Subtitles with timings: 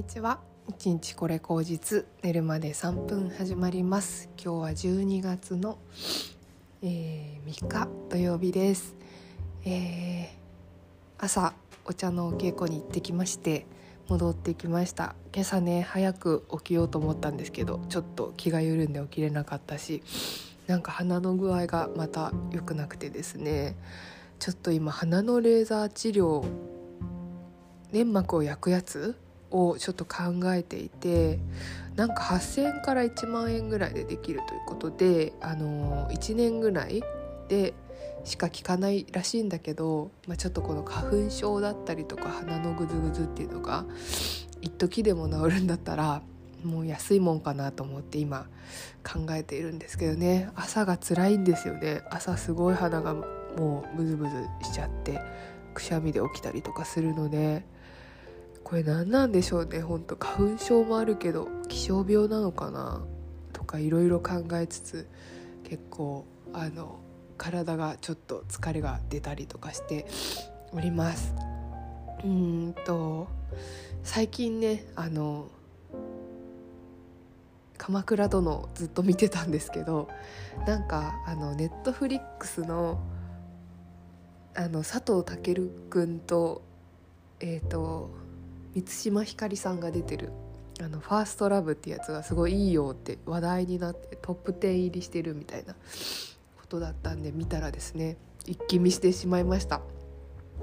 [0.00, 0.40] にちは。
[0.66, 4.30] 一日これ口実寝るまで3分始まります。
[4.42, 5.76] 今日は12月の、
[6.80, 8.96] えー、3日土曜日です、
[9.66, 10.28] えー、
[11.18, 11.52] 朝
[11.84, 13.66] お茶のお稽古に行ってきまして
[14.08, 15.14] 戻ってきました。
[15.34, 20.02] 今朝ね早く起きようと思ったんですけどちょっと気が緩んで起きれなかったし
[20.66, 23.76] なんか鼻の具合がまた良くなくてですね
[24.38, 26.42] ちょっと今鼻のレーザー治療
[27.92, 29.14] 粘膜を焼くやつ
[29.50, 31.38] をちょっと考えていて
[31.96, 37.02] なんか8,000円から1万円ぐらいでできるということで、あの1年ぐらい
[37.48, 37.74] で
[38.24, 43.84] しか効かないらしいんだけど、まあ、ちょっとこの花粉症だったりとか鼻のグズグズっていうのが
[44.62, 46.22] 一時でも治るんだったら
[46.64, 48.46] もう安いもんかなと思って今
[49.02, 54.30] 考えているんですけどね朝が辛いんですよね朝すごい鼻がもうブズブズ
[54.62, 55.20] しちゃって
[55.72, 57.64] くしゃみで起きたりとかするので。
[58.64, 63.04] これ何なんでしょうね本当花粉症もあるけど気象病なのかな？
[63.52, 65.08] とかいろいろ考えつつ
[65.64, 67.00] 結構あの
[67.36, 70.06] 体がちょっと疲れが出たりとかして
[70.72, 71.34] おります。
[72.24, 73.28] うんと
[74.02, 75.48] 最近ねあの
[77.78, 80.08] 「鎌倉殿」ずっと見てたんですけど
[80.66, 83.00] なんかあのネットフリックスの
[84.54, 86.62] あの佐藤健君と
[87.40, 88.10] えっ、ー、と
[88.74, 90.30] 満島ひかりさんが出てる
[90.80, 95.78] あのファーストラブってやつがすごいいいよって話題になってトップ10入りしてるみたいなこ
[96.68, 99.82] とだったんで見たらですね一気見してしまいました。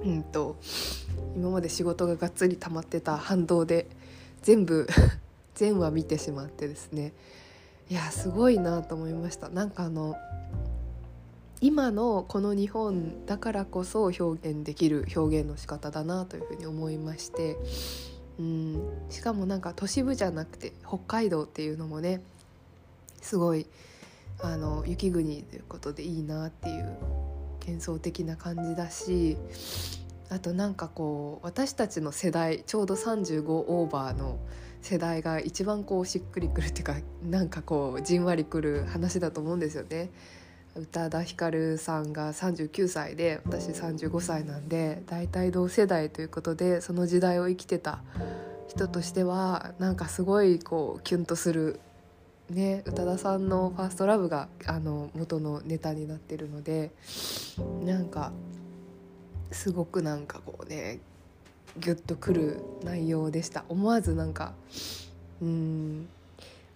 [0.03, 0.57] うんと
[1.35, 3.87] 今まで仕事ががっつり溜まってた反動で
[4.41, 4.87] 全部
[5.55, 7.13] 全話見てしまってですね。
[7.89, 9.49] いやすごいなと思いました。
[9.49, 10.15] なんかあの
[11.59, 17.57] 今のこの日本だからこそ表現できる表現の仕方だなというふうに思いまして
[18.39, 22.21] うんしかもなんか都市部じゃなくて北海道っていうのもね
[23.21, 23.65] すごい
[24.39, 26.95] あの雪国ということでいいなっていう
[27.61, 29.35] 幻想的な感じだし
[30.29, 34.37] あとなんかこう私たちの世代ちょうど35オーバーの
[34.81, 40.11] 世代が一番こうしっくりくるっていうかなんかこうじんわりくる話だと思うんですよね。
[40.77, 48.01] 宇多田ヒカルさんが39歳で私35歳なんで大体同世代ということでその時代を生きてた
[48.67, 51.79] 人としてはなんかすごいこうキュンとする
[52.49, 56.91] ね宇多田さんの「ファーストラブがあの元のネタになってるので
[57.83, 58.31] なんか
[59.51, 60.99] すごくなんかこうね
[61.79, 63.63] ギュッとくる内容でした。
[63.69, 64.53] 思わずなんか
[65.41, 66.07] うん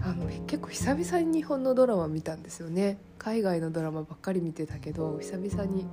[0.04, 2.98] あの結構久々に日本のドラマ見たんですよね。
[3.18, 5.86] 海外のドラマばっかり見てたけど久々にい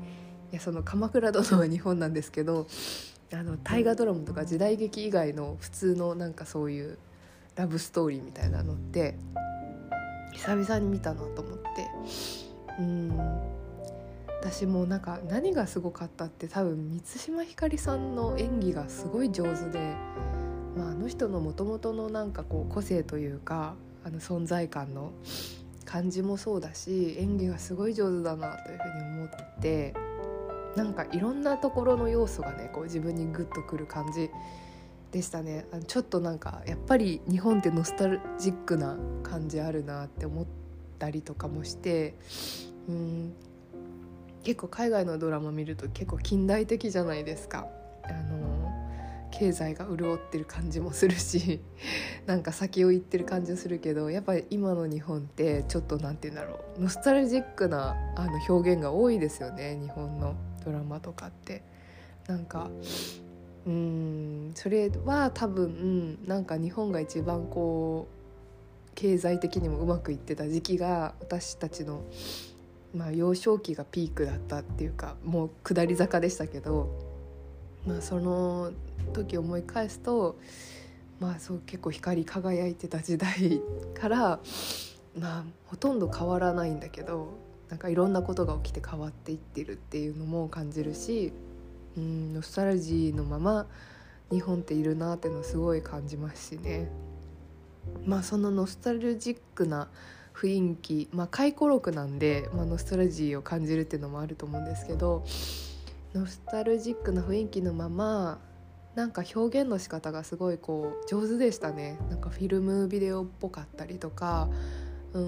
[0.52, 2.66] やその「鎌倉殿」は日本なんですけど
[3.32, 6.98] あの大河ドラマとか時代劇以外の普通のなんかそういう
[7.56, 9.16] ラブストーリーみたいなのって
[10.32, 11.88] 久々に見たなと思って。
[12.78, 13.58] うん。
[14.40, 19.96] 私もなんか何がすごかったって多分満島ひかりさんの演技がすごい上手で、
[20.76, 23.74] まあ、あの人のもともとのなんかこう個性というか
[24.04, 25.12] あの存在感の
[25.84, 29.28] 感じもそうだし演技がすごい上手だなというふうに思っ
[29.60, 29.94] て
[30.76, 34.30] なんかいろんなところの要素がねこう自分にグッとくる感じ
[35.10, 40.46] でしたねあのちょっとなんかやっぱり日本ってノスタルジックな感じあるなって思っ
[40.98, 42.14] たりとかもして
[42.88, 43.32] うん
[44.44, 47.66] 結構海外のドラマ見ると結構近代的じゃないですか。
[48.04, 48.67] あの
[49.30, 51.60] 経済が潤ってる感じもするし
[52.26, 60.34] なんか先を行ってる感じもするけどやっぱり今の日本ってちょっと何て言うんだろうノスタルジックなあの表現が多いですよね日本の
[60.64, 61.62] ドラマとかって。
[62.28, 62.70] なんか
[63.66, 72.02] うんそれは多分なんか日本が一番こう経済的にもうまくいってた時期が私たちの、
[72.94, 76.88] まあ、幼少期がピークだったっていうかもう下り坂でしたけど、
[77.88, 78.70] まあ、その
[79.14, 80.38] 時思い返すと
[81.20, 83.60] まあそう結構光り輝いてた時代
[83.98, 84.40] から
[85.18, 87.38] まあほとんど変わらないんだけど
[87.70, 91.32] なんかいろんなことが起きて変わっていってるっていうのも感じるし
[91.96, 93.66] うんノスタルジーのまま
[94.30, 96.90] 日本っているなっていうのすごい感じますしね。
[98.04, 99.88] まあそのノスタルジックな
[100.34, 105.24] 雰囲気まあ回顧録なんで、まあ、ノスタルジーを感じるっていうのもあると思うんですけど
[106.18, 108.40] ノスタルジックな雰囲気のまま
[108.96, 111.96] なんか表現の仕方がすごいこう上手でしたね。
[112.10, 114.48] なんかフィルムビデオっぽかったりとか
[115.12, 115.20] うー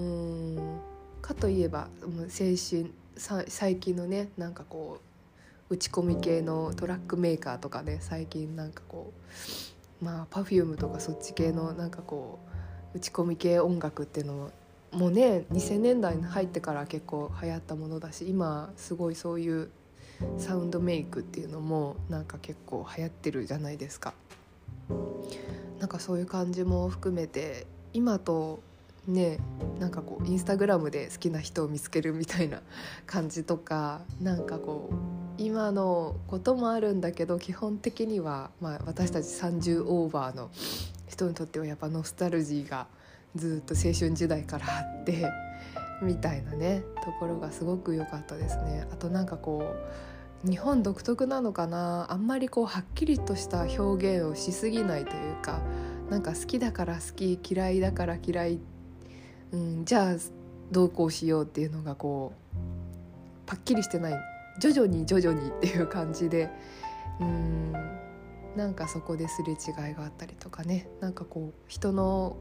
[0.59, 0.79] ん
[1.21, 2.91] かといえば青春
[3.47, 4.99] 最近のねなんかこ
[5.69, 9.13] う打ち込み系のトラックメーカーとかね最近なんかこ
[10.01, 12.39] うまあ Perfume とかそっち系のなんかこ
[12.93, 14.51] う打ち込み系音楽っていうのも
[14.91, 19.69] もうね2000年代に入ってから結構流行ったものだし今すごいそういう
[20.37, 24.13] サウンドメイクっていうのもなんか結構流行ってるじゃないですか。
[25.79, 28.61] なんかそういう感じも含めて今と
[29.07, 29.39] ね
[29.79, 32.61] なんかこうインスタグラムで好きな人を見つけるみたいな
[33.07, 34.95] 感じとかなんかこう
[35.41, 40.51] 今のこともあるんだけど基本的には、まあ、私たち30オーバーの
[41.07, 42.85] 人にとってはやっぱノスタルジーが
[43.35, 45.25] ずっと青春時代からあって
[46.03, 48.85] みたいなねところがすごく良かったですね。
[48.91, 50.10] あとなんかこう
[50.43, 52.11] 日本独特なのかな？
[52.11, 55.61] あんまりこうはっきりとした表現をしすぎないというか
[56.09, 58.59] なんか好きだから好き嫌いだから嫌い、
[59.51, 60.15] うん、じゃあ
[60.71, 62.57] どうこうしようっていうのがこう
[63.45, 64.13] パッキリしてない。
[64.59, 66.49] 徐々に徐々にっていう感じで
[67.19, 67.71] うん
[68.55, 70.89] なんかそこですれ違いがあったりとかね。
[70.99, 72.35] なんかこう人の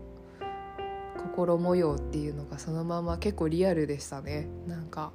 [1.18, 4.48] 心模様っていうのがそのまま結構リアルでしたね。
[4.66, 5.12] なんか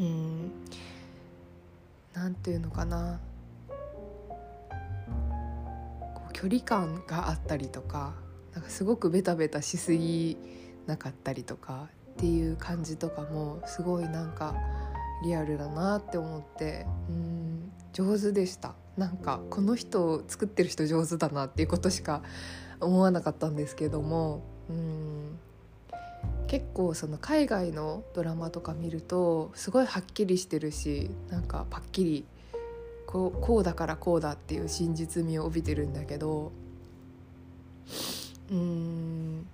[0.00, 0.50] うん。
[2.16, 3.20] なんていうのかな。
[6.14, 8.14] こう距離感があったりとか
[8.54, 10.38] なんかすごくベタベタしすぎ
[10.86, 14.54] なかったりとかっていう感じとかもすごいなんか
[15.24, 18.74] リアルだなって思ってうん上手でした。
[18.96, 22.22] なんかこの人を作ってる人上手だなっていうことしか
[22.80, 25.15] 思わなかったんですけどもうん
[26.46, 32.24] 結構その海外のドラマとか見るとすごいはっきりしてるしなんかパッキリ
[33.06, 36.52] こうこうだからこうだっていう真実味を帯びてるんだけど
[38.50, 39.46] うん。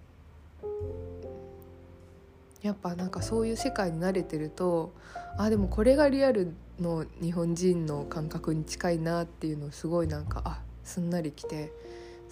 [2.63, 4.93] やっぱなんかそういう世界に慣れてると
[5.37, 11.73] あでもこれがリアルの日本人の感覚に近いなっていうのをすごいなんかあすんなりきて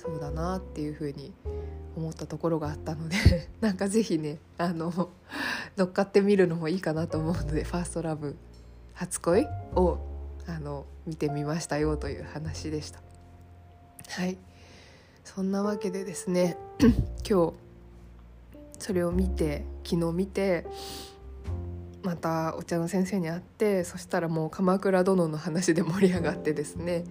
[0.01, 1.35] そうだなっていうふうに
[1.95, 3.17] 思ったところがあったので
[3.61, 5.11] なんか是非ねあの
[5.77, 8.37] 乗っかってみるのもいいかなと思うので「ファーストラブ
[8.95, 9.99] 初恋」を
[10.47, 13.03] あの見てみましたよという話でした。
[14.09, 14.39] はい
[15.23, 16.57] そんなわけでですね
[17.29, 17.53] 今日
[18.79, 20.67] それを見て昨日見て
[22.03, 27.05] またお茶の先生に会ってそしたらもう「鎌倉殿」の話で盛り上がってですね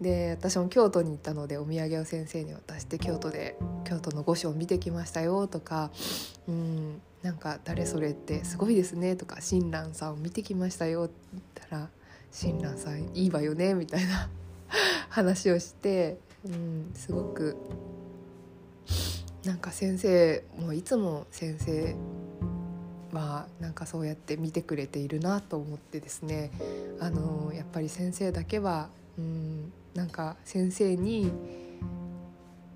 [0.00, 5.90] で私も京都に行ったのでお土産を先生に渡して京都で京都の御所を見てきましたよとか
[6.48, 11.90] 「うんなんか誰それってすごいですね」とか「親鸞さんを見てきましたよ」って言ったら
[12.32, 14.28] 「親鸞さんいいわよね」みたいな
[15.08, 17.56] 話をして、うん、すごく
[19.44, 21.94] なんか先生もいつも先生
[23.12, 26.50] はなんかそうやって見てくれているなと思ってですね
[26.98, 28.88] あのやっぱり先生だけは
[29.18, 31.30] うんなんか先生に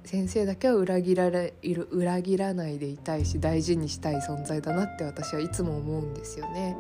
[0.04, 6.76] 先生だけは裏切られる裏切らないでいたいし大事にしたい存在だなって私はいつも思うんですよね。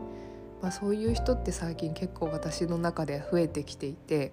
[0.62, 4.32] まあ、そういう人って最近結構私の中で増えてきていて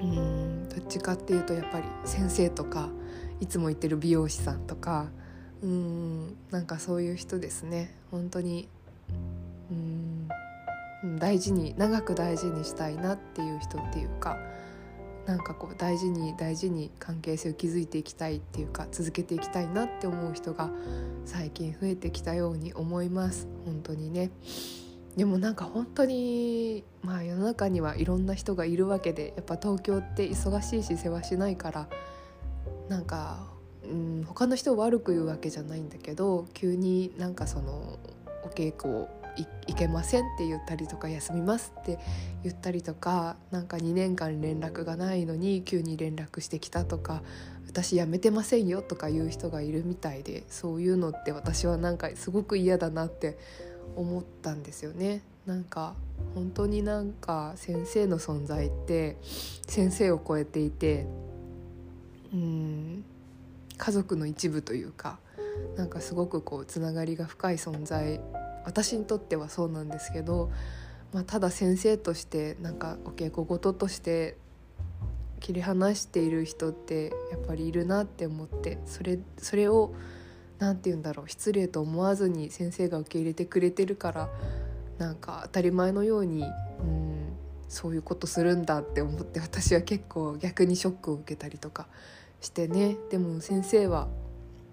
[0.00, 2.88] うんどっちかっていうとやっぱり先生とか
[3.40, 5.10] いつも行ってる美容師さんとか
[5.62, 8.68] うんなんかそういう人ですね本当に
[11.18, 14.36] 大事に長く大事にしたいなっていう人っていうか
[15.26, 20.70] なんかこう大事に大事に関係性を築いていきたいっていうか続けていきたいなって思う人が
[21.26, 24.30] 最近増えてきたように思います本当にね。
[25.18, 31.88] でもなんか本当にまあ世の中にはいろんな人がいるわけでやっぱ東京って忙しいし世話しないから
[32.88, 33.48] なんか、
[33.84, 37.98] うん、他の人を悪く言うわけじゃないんだけど急になんかその
[38.44, 39.08] お稽古を
[39.66, 41.98] 行けませんって言ったりとか休みますって
[42.42, 47.22] 言ったりとかなんか2年間連絡がないのに急に連絡してきたとか
[47.66, 53.38] 私辞めてませんよとか言う人がいるみたいでそういうのって私はなんかすごく嫌だなって
[53.94, 55.22] 思ったんですよね。
[55.46, 55.94] なんか
[56.34, 59.16] 本当になんか先生の存在って
[59.66, 61.06] 先生を超えていて
[62.34, 63.04] うん
[63.78, 65.18] 家族の一部というか
[65.76, 68.20] なんかすごくこうつながりが深い存在
[68.64, 70.50] 私にとってはそうなんですけど、
[71.12, 74.36] まあ、ただ先生としてなんかお稽古事として
[75.40, 79.94] 切り離している人ってやっぱりいるなって思ってそれそれを
[80.58, 84.28] 何て言うんだろう失礼と思わずに先生が受け入れてくれてるから
[84.98, 87.32] なんか当たり前のように、うん、
[87.68, 91.86] そういうことするんだって思って私は結構逆にショックを受けたりとか
[92.40, 92.96] してね。
[93.10, 94.08] でも先生は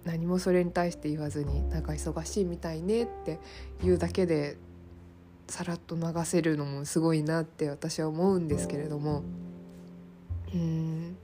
[0.06, 3.38] 何もそれに対して言わずになんか忙しいみたいねって
[3.82, 4.56] 言うだけで
[5.48, 9.22] さらっと流せるのもすごいなって私は思うんですけれども。
[10.54, 11.16] うん。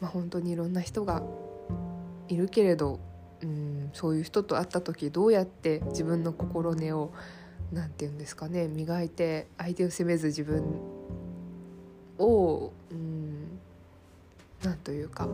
[0.00, 1.22] まあ本当にいろんな人が
[2.28, 3.00] いるけれど
[3.42, 7.12] うんそういう人と会った時どうやって自分の心根を
[7.72, 10.64] 何て言うんですかね磨いて相手を責めず自分
[12.18, 13.58] をうん
[14.62, 15.28] 何というか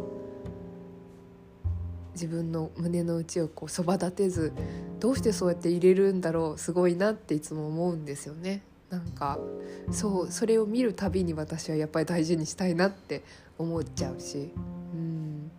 [2.21, 4.53] 自分の胸の内をこうそば立てず
[4.99, 8.62] どうしてそうやって入れるんだろうすごいなっていつも思うんですよね。
[8.91, 9.39] なんか
[9.91, 13.23] そうそれを見るたびに私はやっぱり大事にしたいなって
[13.57, 14.50] 思っちゃうし、
[14.95, 15.50] うん、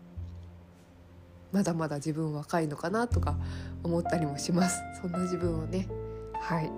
[1.52, 3.38] まだまだ自分若いのかなとか
[3.84, 4.80] 思ったりもします。
[5.02, 5.88] そんな自分をね。
[6.34, 6.72] はい。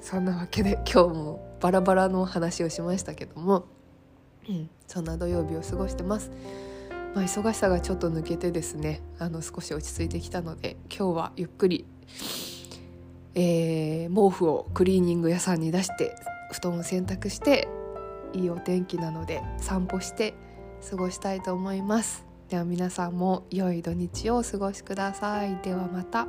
[0.00, 3.66] そんなわけで今日もバラバラの話をしましたけども、
[4.48, 6.32] うん、そんな土曜日を過ごしてます。
[7.14, 11.86] まあ、忙しさがちょっと抜けてですねあの少し落ち着いてきたので今日はゆっくり、
[13.34, 16.14] えー、毛布をクリーニング屋さんに出して
[16.52, 17.68] 布団を洗濯して
[18.32, 20.34] いいお天気なので散歩して
[20.88, 22.26] 過ごしたいと思います。
[22.48, 25.58] では皆さんも良い土日をお過ごしください。
[25.62, 26.26] ではまた。